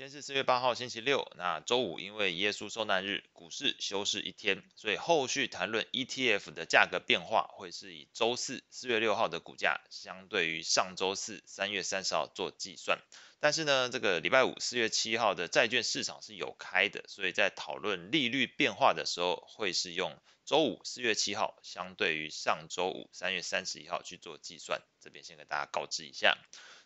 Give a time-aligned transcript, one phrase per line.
[0.00, 1.30] 今天是四月八号，星期六。
[1.36, 12.98] 那周五因为耶稣受难日，股市休市一天，所以后续谈论 ETF 的价格变化，会是以周四四月六号的股价相对于上周四三月三十号做计算。
[13.40, 24.80] 但是呢，这个礼拜五四月七号的债券市场是有开的，所以在讨论利率变化的时候，会是用周五四月七号相对于上周五三月三十一号去做计算。
[24.98, 26.38] 这边先给大家告知一下。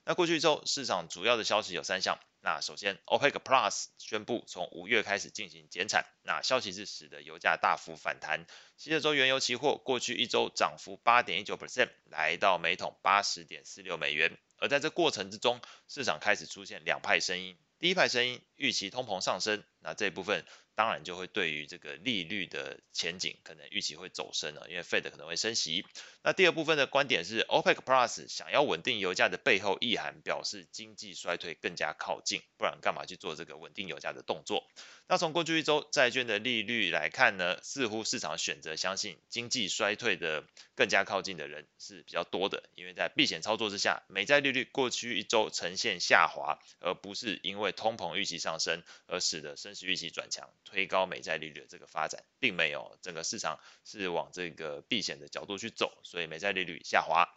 [0.05, 2.19] 那过去一周市场主要的消息有三项。
[2.45, 8.45] 那首先，OPEC Plus 宣布从五月开始进行减产，那消息是使得油价大幅反弹。
[8.77, 14.37] 西德州原油期货过去一周涨幅八点一九 percent，来到每桶八十点四六美元。
[14.59, 17.57] 而在这过程之中，市场开始出现两派声音。
[17.79, 20.45] 第一派声音预期通膨上升，那这一部分。
[20.77, 25.87] 当然就会对于这个利率的前景可能预期会走升了，因为 Fed 可能会升息。
[26.25, 34.67] 那第二部分的观点是，OPEC Plus 想要稳定油价的背后意涵，表示经济衰退更加靠近，不然干嘛去做这个稳定油价的动作？
[35.07, 50.49] 那从过去一周债券的利率来看呢，似乎市场选择相信经济衰退的更加靠近的人是比较多的，因为在避险操作之下，美债利率过去一周呈现下滑，而不是因为通膨预期上升而使得升息预期转强。
[50.65, 57.29] 推高美债利率的这个发展，并没有整个市场是往这个避险的角度去走，所以美债利率下滑。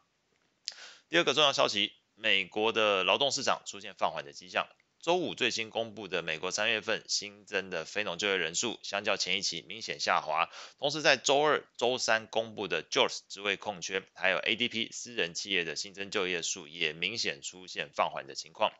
[1.09, 4.67] 第二个重要消息，美国的劳动市场出现放缓的迹象。
[4.99, 10.49] 周五最新公布的美国三月份新增的非农就业人数，相较前一期明显下滑。
[10.79, 18.73] 同时在周二、周三公布的 JOLTS 职位空缺，还有 ADP 私人企业的新增就业数，也明显出现放缓的情况。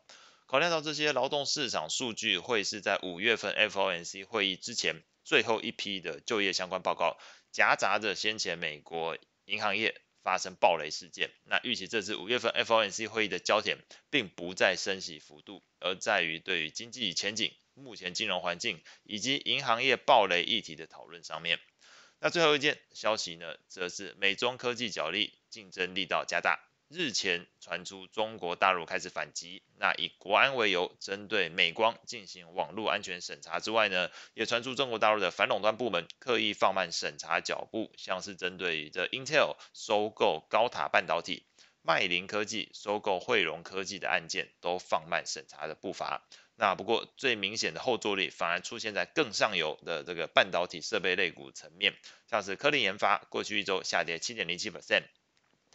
[0.48, 7.18] 考量到这些劳动市场数据会是在五月份 FOMC 会议之前最后一批的就业相关报告，
[7.52, 13.76] 夹杂着先前美国银行业发生暴雷事件，那预期这次五月份 FOMC 会议的焦点
[14.08, 21.60] 并不在升息幅度，而在于对于经济前景、目前金融环境以及银行业暴雷议题的讨论上面。
[22.20, 26.67] 那最后一件消息呢，则是美中科技角力竞争力道加大。
[26.88, 41.44] 日前传出中国大陆开始反击，那以国安为由，针对美光进行网络安全审查之外呢，也传出中国大陆的反垄断部门刻意放慢审查脚步，像是针对这 Intel 收购高塔半导体、
[41.82, 46.26] 迈凌科技收购慧荣科技的案件都放慢审查的步伐。
[46.56, 51.94] 那不过最明显的后坐力反而出现在更上游的这个半导体设备类股层面，
[52.30, 55.02] 像是科林研发过去一周下跌七点零七 percent。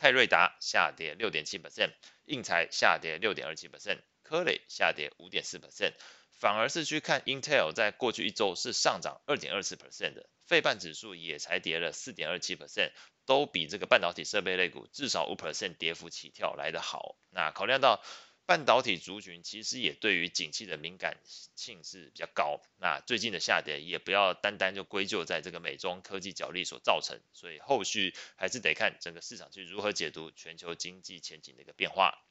[0.03, 1.93] 泰瑞达下跌六点七 percent，
[2.25, 5.93] 应材下跌六点二七 percent，科磊下跌五点四 percent，
[6.37, 12.91] 反而是去看 Intel 在过去一周是上涨二点二四 percent 的，费半指数也才跌了四点二七 percent，
[13.25, 17.15] 都比这个半导体设备类股至少五 percent 跌幅起跳来得好。
[17.29, 18.03] 那考量到。
[18.45, 32.21] 半导体族群其实也对于景气的敏感性是比较高，那最近的下跌也不要单单就归咎在这个美中科技角力所造成，所以后续还是得看整个市场去如何解读全球经济前景的一个变化。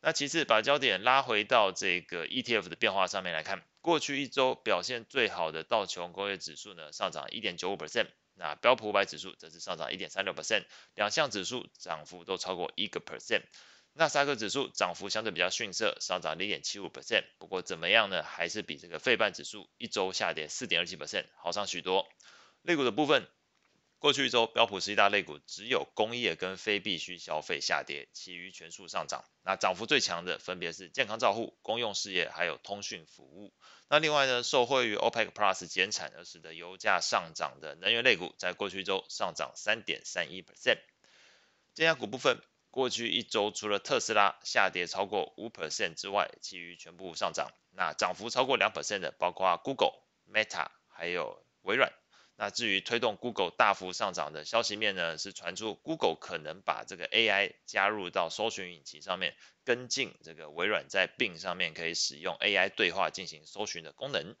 [0.00, 13.42] 那其次把焦点拉回到这个 ETF 的变化上面来看，过去一周表现最好的道琼工业指数呢上涨一点九五 percent，那标普五百指数则是上涨一点三六 percent，两项指数涨幅都超过一个 percent。
[13.92, 17.24] 纳斯达克指数涨幅相对比较逊色，上涨零点七五 percent。
[17.38, 18.22] 不过怎么样呢？
[18.22, 22.08] 还是比这个费半指数一周下跌四点二七 percent 好上许多。
[22.62, 23.26] 类股的部分，
[23.98, 29.24] 过去一周标普十一大类股只有工业跟非必需消费下跌，其余全数上涨。
[29.42, 33.52] 那涨幅最强的分别是健康照护、公用事业还有通讯服务。
[33.88, 40.78] 那另外呢，受惠于 OPEC Plus 减产而使得油价上涨的能源类股，在过去一周上涨三点三一 percent。
[41.74, 42.40] 尖牙股部分。
[42.70, 47.50] 过去一周，除了特斯拉下跌超过五 percent 之外，其余全部上涨。
[47.72, 49.92] 那涨幅超过两 percent 的，包括 Google、
[50.32, 51.92] Meta 还有微软。
[52.36, 64.36] 那至于推动 Google 大幅上涨的消息面呢，是传出 Google 可能把这个 AI 加入到搜寻引擎上面，跟进这个微软在 Bing 上面可以使用 AI 对话进行搜寻的功能。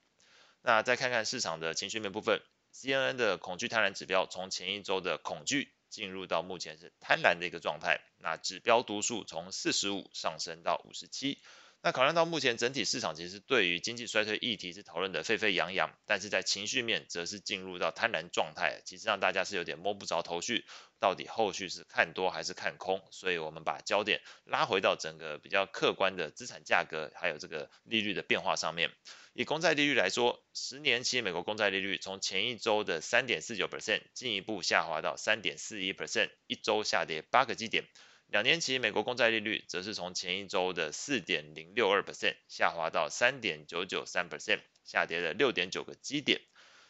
[0.62, 2.40] 那再看看市场的情绪面部分
[2.72, 5.74] ，CNN 的恐惧贪婪指标从前一周的恐惧。
[5.90, 11.42] 进入到目前是贪婪的一个状态，那指标读数从四十五上升到五十七。
[11.82, 20.66] 那考量到目前整体市场其实对于经济衰退议题是讨论的沸沸扬扬，但是在情绪面则是进入到贪婪状态，其实让大家是有点摸不着头绪，
[20.98, 23.02] 到底后续是看多还是看空？
[23.10, 28.90] 所以我们把焦点拉回到整个比较客观的资产价格，还有这个利率的变化上面。
[29.32, 37.84] 以公债利率来说，十年期美国公债利率从前一周的三点四九 percent 进一步下滑到三点四一 percent，一周下跌八个基点。
[38.26, 46.40] 两年期美国公债利率则是从前一周的四点零六二 percent 下滑到三点九九三 percent，下跌了六点九个基点。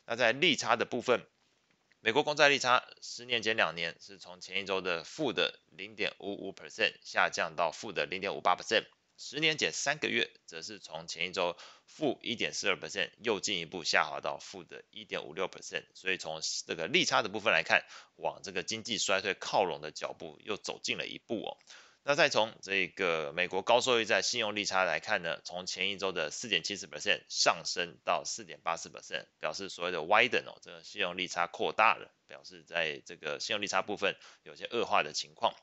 [0.06, 1.26] 那在利差的部分，
[2.00, 8.84] 美国公债利差十年减两年是从前一周的负的零点五五 percent 下降到负的零点五八 percent。
[9.22, 15.84] 十年减三个月，则是从前一周负一点四二 percent，又进一步下滑到负的一点五六 percent。
[15.92, 17.84] 所以从这个利差的部分来看，
[18.16, 21.58] 往这个经济衰退靠拢的脚步又走近了一步哦。
[22.02, 35.54] 那再从这个美国高收益债信用利差来看呢，从前一周的四点七四 percent 上升到四点八四 percent，表示所谓的 widen 哦，这个信用利差扩大了，表示在这个信用利差部分有些恶化的情况。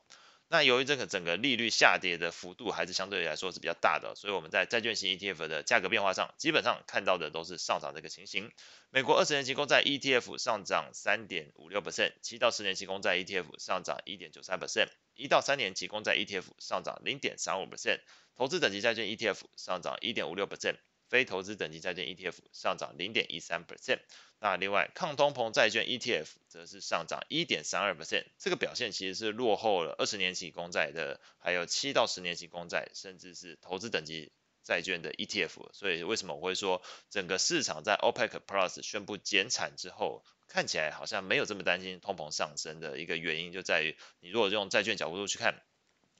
[0.50, 8.50] 那由于这个整个利率下跌的幅度还是相对来说是比较大的，所以我们在债券型 ETF 的价格变化上，基本上看到的都是上涨这个情形。
[8.88, 18.00] 美国二十年期公债 ETF 上涨三点五六 percent，七到十年期公债 ETF 上涨一点九三 percent，一到三年期公债 ETF 上涨零点三五 percent，
[18.34, 20.76] 投资等级债券 ETF 上涨一点五六 percent。
[21.08, 24.00] 非投资等级债券 ETF 上涨零点一三 percent，
[24.38, 34.32] 那另外抗通膨债券 ETF 则是上涨一点三二 percent，这个表现其实是落后了二十年期公债的，还有七到十年期公债，甚至是投资等级
[34.62, 35.72] 债券的 ETF。
[35.72, 45.62] 所以为什么我会说整个市场在 OPEC Plus 宣布减产之后，看起来好像没有这么担心通膨上升的一个原因，就在于你如果用债券角度去看。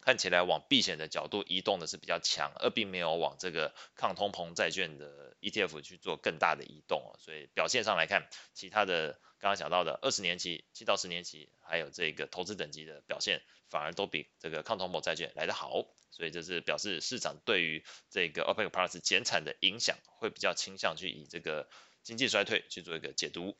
[0.08, 21.68] 看起来往避险的角度移动的是比较强，而并没有往这个抗通膨债券的 ETF 去做更大的移动，所以表现上来看，其他的刚刚讲到的二十年期、七到十年期，还有这个投资等级的表现，反而都比这个抗通膨债券来得好，所以这是表示市场对于这个 OPEC Plus 减产的影响，会比较倾向去以这个
[22.02, 23.58] 经济衰退去做一个解读。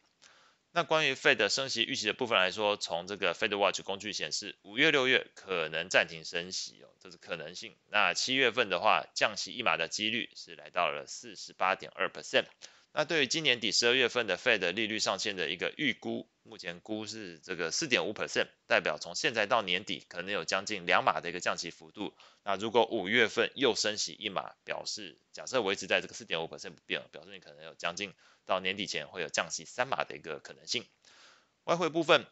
[0.79, 7.75] 那关于费的升息预期的部分来说，从这个 Fed Watch 工具显示，五月、六月可能暂停升息哦，这是可能性。
[7.91, 12.45] 那七月份的话，降息一码的几率是来到了四十八点二 percent。
[12.93, 22.15] 那对于今年底十二月份的 Fed 利率上限的一个预估，目前估是这个四点五 percent，代表从现在到年底可能有将近两码的一个降息幅度。
[22.45, 28.13] 那如果五月份又升息一码，表示假设维持在这个四点五 percent 不变，表示你可能有将近。
[28.47, 30.87] 到年底前会有降息三码的一个可能性。
[31.65, 32.25] 外汇部分，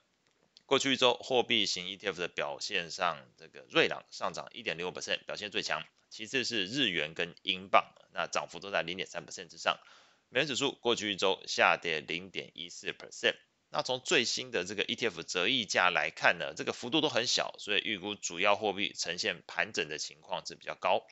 [0.64, 5.85] 过去一周货币型 ETF 的表现上，这个瑞郎上涨一点零五 percent，表现最强。
[6.08, 9.79] 其次是日元跟英镑，那涨幅都在零点三 percent 之上。
[10.28, 13.37] 美元指数过去一周下跌零点一四 percent。
[13.70, 21.06] 那从最新的这个 ETF 折溢价来看呢，这个幅度都很小，所以预估主要货币呈现盘整的情况是比较高。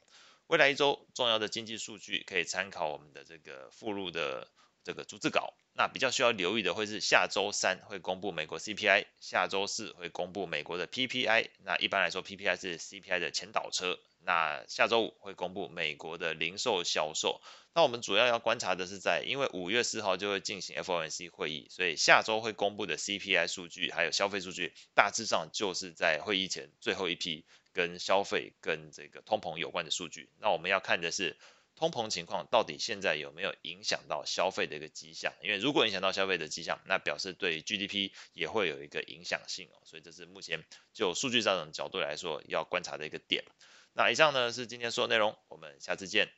[0.47, 4.51] 未来一周重要的经济数据可以参考我们的这个附录的。
[4.87, 11.51] 这个逐字稿，那比较需要留意的会是下周三会公布美国 CPI，下周四会公布美国的 PPI。
[11.65, 13.99] 那一般来说，PPI 是 CPI 的前导车。
[14.21, 17.43] 那下周五会公布美国的零售销售。
[17.75, 30.31] 那我们主要要观察的是在，因为五月四号就会进行 FOMC 会议，所以下周会公布的 CPI 数据还有消费数据，大致上就是在会议前最后一批跟消费跟这个通膨有关的数据。
[30.39, 31.37] 那我们要看的是。
[31.77, 35.33] 通膨情况到底现在有没有影响到消费的一个迹象？
[35.43, 39.83] 因为如果影响到消费的迹象，那表示对 GDP 也会有一个影响性哦。
[39.85, 43.45] 所以这是目前就数据上的角度来说要观察的一个点。
[43.93, 46.29] 那以上呢是今天所有内容，我们下次见。